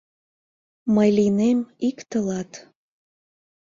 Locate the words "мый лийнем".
0.93-1.59